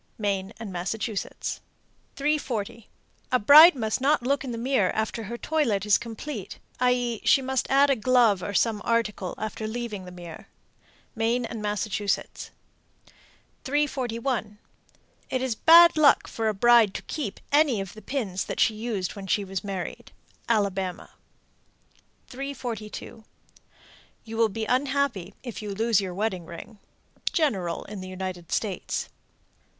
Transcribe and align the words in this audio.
Maine 0.17 0.51
and 0.59 0.73
Massachusetts. 0.73 1.61
340. 2.15 2.89
A 3.31 3.37
bride 3.37 3.75
must 3.75 4.01
not 4.01 4.23
look 4.23 4.43
in 4.43 4.49
the 4.51 4.57
glass 4.57 4.91
after 4.95 5.25
her 5.25 5.37
toilet 5.37 5.85
is 5.85 5.99
complete, 5.99 6.57
i.e., 6.79 7.21
she 7.23 7.39
must 7.39 7.69
add 7.69 7.91
a 7.91 7.95
glove 7.95 8.41
or 8.41 8.55
some 8.55 8.81
article 8.83 9.35
after 9.37 9.67
leaving 9.67 10.05
the 10.05 10.11
mirror. 10.11 10.47
Maine 11.13 11.45
and 11.45 11.61
Massachusetts. 11.61 12.49
341. 13.63 14.57
It 15.29 15.43
is 15.43 15.53
bad 15.53 15.95
luck 15.95 16.27
for 16.27 16.47
a 16.47 16.53
bride 16.55 16.95
to 16.95 17.03
keep 17.03 17.39
any 17.51 17.79
of 17.79 17.93
the 17.93 18.01
pins 18.01 18.45
that 18.45 18.59
she 18.59 18.73
used 18.73 19.15
when 19.15 19.27
she 19.27 19.43
was 19.45 19.63
married. 19.63 20.11
Alabama. 20.49 21.11
342. 22.25 23.23
You 24.23 24.35
will 24.35 24.49
be 24.49 24.65
unhappy 24.65 25.35
if 25.43 25.61
you 25.61 25.69
lose 25.75 26.01
your 26.01 26.15
wedding 26.15 26.47
ring. 26.47 26.79
_General 27.29 27.87
in 27.87 28.01
the 28.01 28.07
United 28.09 28.51
States. 28.51 29.07